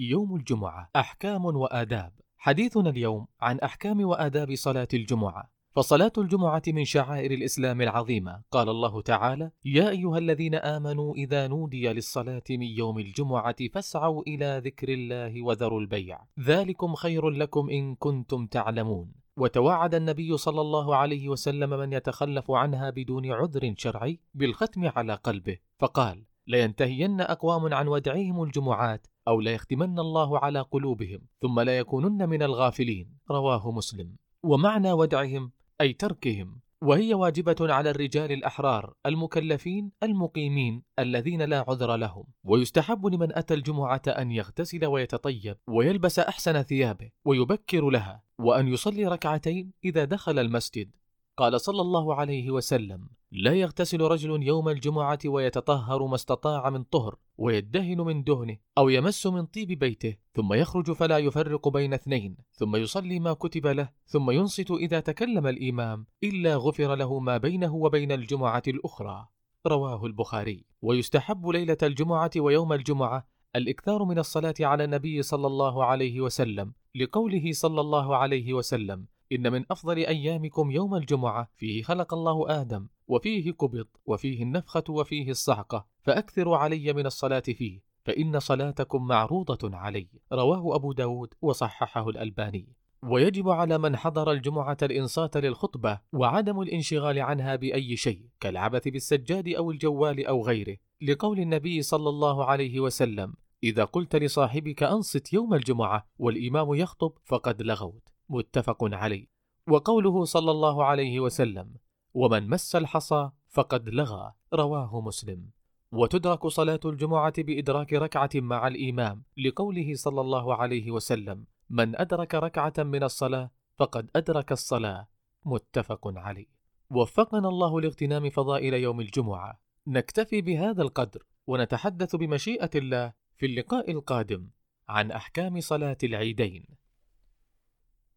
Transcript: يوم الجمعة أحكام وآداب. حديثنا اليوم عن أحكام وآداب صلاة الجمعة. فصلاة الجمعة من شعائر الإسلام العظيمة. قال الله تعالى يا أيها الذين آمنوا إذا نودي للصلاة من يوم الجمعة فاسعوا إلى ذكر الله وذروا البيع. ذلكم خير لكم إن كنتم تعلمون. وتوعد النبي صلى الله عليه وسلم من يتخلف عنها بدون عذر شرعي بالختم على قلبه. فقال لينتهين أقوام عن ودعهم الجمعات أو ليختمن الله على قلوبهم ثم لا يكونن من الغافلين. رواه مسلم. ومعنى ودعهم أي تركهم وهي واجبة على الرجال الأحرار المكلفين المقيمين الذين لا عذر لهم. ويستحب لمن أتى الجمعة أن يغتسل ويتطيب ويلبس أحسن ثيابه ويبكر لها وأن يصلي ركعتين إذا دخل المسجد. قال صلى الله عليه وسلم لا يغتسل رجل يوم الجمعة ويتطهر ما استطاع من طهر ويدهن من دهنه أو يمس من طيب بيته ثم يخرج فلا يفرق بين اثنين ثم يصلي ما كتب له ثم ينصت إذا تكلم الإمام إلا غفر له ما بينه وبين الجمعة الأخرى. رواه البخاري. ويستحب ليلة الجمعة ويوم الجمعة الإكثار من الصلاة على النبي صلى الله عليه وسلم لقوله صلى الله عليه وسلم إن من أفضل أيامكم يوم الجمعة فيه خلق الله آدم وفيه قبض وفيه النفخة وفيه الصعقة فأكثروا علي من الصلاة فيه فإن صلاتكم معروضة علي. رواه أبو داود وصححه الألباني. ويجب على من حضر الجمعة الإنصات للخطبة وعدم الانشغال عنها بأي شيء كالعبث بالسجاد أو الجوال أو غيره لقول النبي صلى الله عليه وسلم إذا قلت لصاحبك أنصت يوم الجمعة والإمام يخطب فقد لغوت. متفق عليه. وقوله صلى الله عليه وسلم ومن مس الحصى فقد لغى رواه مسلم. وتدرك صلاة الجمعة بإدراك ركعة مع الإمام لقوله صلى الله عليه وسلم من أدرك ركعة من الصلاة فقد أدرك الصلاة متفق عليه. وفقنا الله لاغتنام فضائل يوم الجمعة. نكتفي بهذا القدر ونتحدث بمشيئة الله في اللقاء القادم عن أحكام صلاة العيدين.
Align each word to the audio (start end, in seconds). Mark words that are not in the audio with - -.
يوم 0.00 0.36
الجمعة 0.36 0.90
أحكام 0.96 1.44
وآداب. 1.44 2.12
حديثنا 2.36 2.90
اليوم 2.90 3.26
عن 3.40 3.58
أحكام 3.58 4.04
وآداب 4.04 4.54
صلاة 4.54 4.88
الجمعة. 4.94 5.50
فصلاة 5.76 6.12
الجمعة 6.18 6.62
من 6.68 6.84
شعائر 6.84 7.30
الإسلام 7.30 7.80
العظيمة. 7.80 8.42
قال 8.50 8.68
الله 8.68 9.02
تعالى 9.02 9.50
يا 9.64 9.88
أيها 9.88 10.18
الذين 10.18 10.54
آمنوا 10.54 11.14
إذا 11.14 11.46
نودي 11.46 11.88
للصلاة 11.88 12.42
من 12.50 12.62
يوم 12.62 12.98
الجمعة 12.98 13.56
فاسعوا 13.72 14.22
إلى 14.22 14.62
ذكر 14.64 14.88
الله 14.88 15.42
وذروا 15.42 15.80
البيع. 15.80 16.20
ذلكم 16.40 16.94
خير 16.94 17.30
لكم 17.30 17.70
إن 17.70 17.94
كنتم 17.94 18.46
تعلمون. 18.46 19.12
وتوعد 19.36 19.94
النبي 19.94 20.36
صلى 20.36 20.60
الله 20.60 20.96
عليه 20.96 21.28
وسلم 21.28 21.70
من 21.70 21.92
يتخلف 21.92 22.50
عنها 22.50 22.90
بدون 22.90 23.32
عذر 23.32 23.74
شرعي 23.76 24.20
بالختم 24.34 24.88
على 24.96 25.14
قلبه. 25.14 25.58
فقال 25.78 26.24
لينتهين 26.46 27.20
أقوام 27.20 27.74
عن 27.74 27.88
ودعهم 27.88 28.42
الجمعات 28.42 29.06
أو 29.28 29.40
ليختمن 29.40 29.98
الله 29.98 30.38
على 30.38 30.60
قلوبهم 30.60 31.20
ثم 31.42 31.60
لا 31.60 31.78
يكونن 31.78 32.28
من 32.28 32.42
الغافلين. 32.42 33.18
رواه 33.30 33.70
مسلم. 33.70 34.16
ومعنى 34.42 34.92
ودعهم 34.92 35.52
أي 35.80 35.92
تركهم 35.92 36.60
وهي 36.82 37.14
واجبة 37.14 37.56
على 37.60 37.90
الرجال 37.90 38.32
الأحرار 38.32 38.94
المكلفين 39.06 39.90
المقيمين 40.02 40.82
الذين 40.98 41.42
لا 41.42 41.64
عذر 41.68 41.96
لهم. 41.96 42.24
ويستحب 42.44 43.06
لمن 43.06 43.36
أتى 43.36 43.54
الجمعة 43.54 44.02
أن 44.06 44.30
يغتسل 44.30 44.86
ويتطيب 44.86 45.56
ويلبس 45.66 46.18
أحسن 46.18 46.62
ثيابه 46.62 47.10
ويبكر 47.24 47.90
لها 47.90 48.22
وأن 48.38 48.68
يصلي 48.68 49.06
ركعتين 49.06 49.72
إذا 49.84 50.04
دخل 50.04 50.38
المسجد. 50.38 50.90
قال 51.36 51.60
صلى 51.60 51.80
الله 51.80 52.14
عليه 52.14 52.50
وسلم 52.50 53.08
لا 53.32 53.52
يغتسل 53.52 54.00
رجل 54.00 54.42
يوم 54.42 54.68
الجمعة 54.68 55.18
ويتطهر 55.24 56.06
ما 56.06 56.14
استطاع 56.14 56.70
من 56.70 56.82
طهر 56.82 57.18
ويدهن 57.38 58.00
من 58.00 58.24
دهنه 58.24 58.56
أو 58.78 58.88
يمس 58.88 59.26
من 59.26 59.46
طيب 59.46 59.78
بيته 59.78 60.16
ثم 60.34 60.52
يخرج 60.52 60.92
فلا 60.92 61.18
يفرق 61.18 61.68
بين 61.68 61.94
اثنين 61.94 62.36
ثم 62.52 62.76
يصلي 62.76 63.20
ما 63.20 63.32
كتب 63.32 63.66
له 63.66 63.88
ثم 64.06 64.30
ينصت 64.30 64.70
إذا 64.70 65.00
تكلم 65.00 65.46
الإمام 65.46 66.06
إلا 66.24 66.56
غفر 66.56 66.94
له 66.94 67.18
ما 67.20 67.36
بينه 67.36 67.74
وبين 67.74 68.12
الجمعة 68.12 68.62
الأخرى. 68.68 69.28
رواه 69.66 70.06
البخاري. 70.06 70.64
ويستحب 70.82 71.48
ليلة 71.48 71.78
الجمعة 71.82 72.30
ويوم 72.36 72.72
الجمعة 72.72 73.28
الإكثار 73.56 74.04
من 74.04 74.18
الصلاة 74.18 74.54
على 74.60 74.84
النبي 74.84 75.22
صلى 75.22 75.46
الله 75.46 75.84
عليه 75.84 76.20
وسلم 76.20 76.72
لقوله 76.94 77.52
صلى 77.52 77.80
الله 77.80 78.16
عليه 78.16 78.52
وسلم 78.52 79.06
إن 79.32 79.52
من 79.52 79.64
أفضل 79.70 79.96
أيامكم 79.96 80.70
يوم 80.70 80.94
الجمعة 80.94 81.50
فيه 81.56 81.82
خلق 81.82 82.14
الله 82.14 82.60
آدم 82.60 82.88
وفيه 83.08 83.52
قبض 83.52 83.86
وفيه 84.06 84.42
النفخة 84.42 84.84
وفيه 84.88 85.30
الصعقة 85.30 85.86
فأكثروا 86.02 86.56
علي 86.56 86.92
من 86.92 87.06
الصلاة 87.06 87.40
فيه 87.40 87.88
فإن 88.04 88.40
صلاتكم 88.40 89.06
معروضة 89.06 89.76
علي. 89.76 90.08
رواه 90.32 90.76
أبو 90.76 90.92
داود 90.92 91.34
وصححه 91.42 92.08
الألباني. 92.08 92.68
ويجب 93.02 93.48
على 93.48 93.78
من 93.78 93.96
حضر 93.96 94.32
الجمعة 94.32 94.76
الإنصات 94.82 95.36
للخطبة 95.36 96.00
وعدم 96.12 96.60
الانشغال 96.60 97.18
عنها 97.18 97.56
بأي 97.56 97.96
شيء 97.96 98.22
كالعبث 98.40 98.88
بالسجاد 98.88 99.48
أو 99.48 99.70
الجوال 99.70 100.26
أو 100.26 100.42
غيره 100.42 100.76
لقول 101.02 101.40
النبي 101.40 101.82
صلى 101.82 102.08
الله 102.08 102.44
عليه 102.44 102.80
وسلم 102.80 103.34
إذا 103.64 103.84
قلت 103.84 104.16
لصاحبك 104.16 104.82
أنصت 104.82 105.32
يوم 105.32 105.54
الجمعة 105.54 106.06
والإمام 106.18 106.74
يخطب 106.74 107.12
فقد 107.24 107.62
لغوت. 107.62 108.07
متفق 108.28 108.84
عليه. 108.94 109.26
وقوله 109.68 110.24
صلى 110.24 110.50
الله 110.50 110.84
عليه 110.84 111.20
وسلم 111.20 111.74
ومن 112.14 112.48
مس 112.48 112.76
الحصى 112.76 113.30
فقد 113.48 113.88
لغى 113.88 114.32
رواه 114.54 115.00
مسلم. 115.00 115.50
وتدرك 115.92 116.46
صلاة 116.46 116.80
الجمعة 116.84 117.42
بإدراك 117.42 117.92
ركعة 117.92 118.30
مع 118.34 118.68
الإمام 118.68 119.22
لقوله 119.36 119.94
صلى 119.94 120.20
الله 120.20 120.54
عليه 120.54 120.90
وسلم 120.90 121.46
من 121.70 121.96
أدرك 121.96 122.34
ركعة 122.34 122.72
من 122.78 123.02
الصلاة 123.02 123.50
فقد 123.76 124.10
أدرك 124.16 124.52
الصلاة 124.52 125.08
متفق 125.44 126.00
عليه. 126.04 126.46
وفقنا 126.90 127.48
الله 127.48 127.80
لاغتنام 127.80 128.30
فضائل 128.30 128.74
يوم 128.74 129.00
الجمعة. 129.00 129.60
نكتفي 129.86 130.40
بهذا 130.40 130.82
القدر 130.82 131.22
ونتحدث 131.46 132.16
بمشيئة 132.16 132.70
الله 132.74 133.12
في 133.36 133.46
اللقاء 133.46 133.90
القادم 133.90 134.48
عن 134.88 135.10
أحكام 135.10 135.60
صلاة 135.60 135.98
العيدين. 136.04 136.77